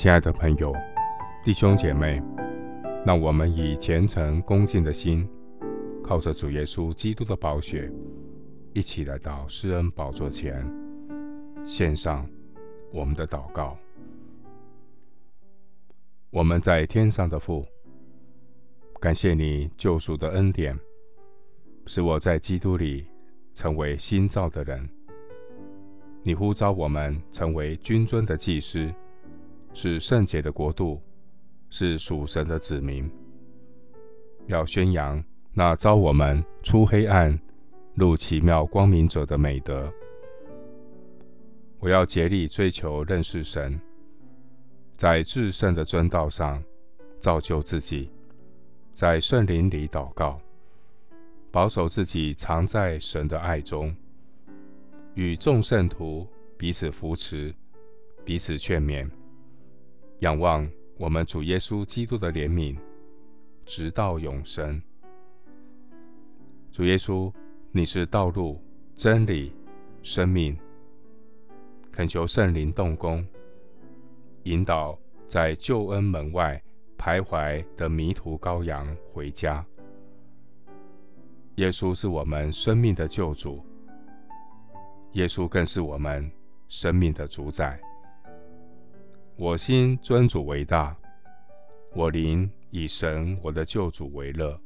[0.00, 0.74] 亲爱的朋友、
[1.44, 2.22] 弟兄姐妹，
[3.04, 5.28] 让我们以虔诚恭敬的心，
[6.02, 7.92] 靠着主耶稣基督的宝血，
[8.72, 10.66] 一起来到施恩宝座前，
[11.66, 12.26] 献上
[12.90, 13.76] 我们的祷告。
[16.30, 17.66] 我们在天上的父，
[19.02, 20.74] 感谢你救赎的恩典，
[21.84, 23.04] 使我在基督里
[23.52, 24.88] 成为新造的人。
[26.22, 28.90] 你呼召我们成为君尊的祭司。
[29.72, 31.00] 是圣洁的国度，
[31.70, 33.10] 是属神的子民，
[34.46, 37.38] 要宣扬那召我们出黑暗
[37.94, 39.92] 入奇妙光明者的美德。
[41.78, 43.80] 我要竭力追求认识神，
[44.96, 46.62] 在至圣的真道上
[47.18, 48.10] 造就自己，
[48.92, 50.38] 在圣灵里祷告，
[51.50, 53.94] 保守自己藏在神的爱中，
[55.14, 56.26] 与众圣徒
[56.58, 57.54] 彼此扶持，
[58.24, 59.08] 彼此劝勉。
[60.20, 60.68] 仰望
[60.98, 62.76] 我们主耶稣基督的怜悯，
[63.64, 64.80] 直到永生。
[66.70, 67.32] 主耶稣，
[67.72, 68.62] 你是道路、
[68.94, 69.50] 真理、
[70.02, 70.54] 生命。
[71.90, 73.26] 恳求圣灵动工，
[74.42, 76.62] 引导在救恩门外
[76.98, 79.64] 徘徊的迷途羔羊回家。
[81.56, 83.64] 耶稣是我们生命的救主，
[85.12, 86.30] 耶稣更是我们
[86.68, 87.80] 生命的主宰。
[89.42, 90.94] 我心尊主为大，
[91.94, 94.60] 我灵以神我的救主为乐。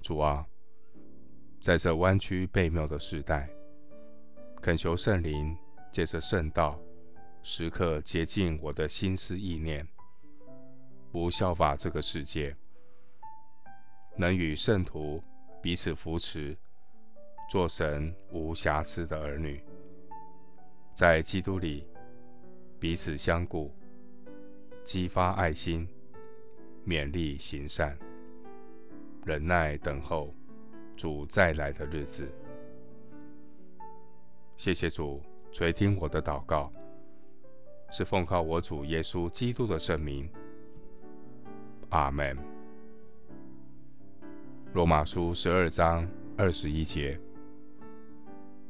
[0.00, 0.46] 主啊，
[1.60, 3.50] 在这弯曲悖谬的时代，
[4.62, 5.58] 恳求圣灵
[5.90, 6.80] 借着圣道，
[7.42, 9.84] 时刻洁净我的心思意念，
[11.10, 12.54] 不效法这个世界，
[14.16, 15.20] 能与圣徒
[15.60, 16.56] 彼此扶持，
[17.50, 19.60] 做神无瑕疵的儿女，
[20.94, 21.84] 在基督里。
[22.80, 23.74] 彼此相顾，
[24.84, 25.88] 激发爱心，
[26.86, 27.98] 勉励行善，
[29.24, 30.32] 忍耐等候
[30.96, 32.30] 主再来的日子。
[34.56, 36.72] 谢谢主垂听我的祷告，
[37.90, 40.30] 是奉靠我主耶稣基督的圣名。
[41.88, 42.36] 阿门。
[44.72, 47.18] 罗马书十二章二十一节：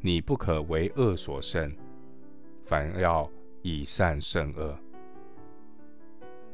[0.01, 1.71] 你不可为恶所胜，
[2.65, 3.31] 反要。
[3.69, 4.75] 以善胜恶。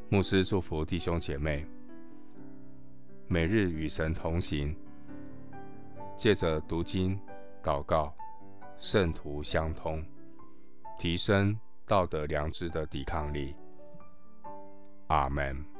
[0.09, 1.65] 牧师祝福弟兄姐妹，
[3.27, 4.75] 每日与神同行，
[6.17, 7.17] 借着读经、
[7.63, 8.13] 祷告、
[8.77, 10.03] 圣徒相通，
[10.99, 13.55] 提升道德良知的抵抗力。
[15.07, 15.74] 阿门。